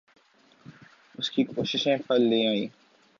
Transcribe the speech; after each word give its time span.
اس 1.15 1.29
کی 1.31 1.43
کوششیں 1.43 1.97
پھل 2.07 2.21
لے 2.21 2.47
آئیں۔ 2.47 2.67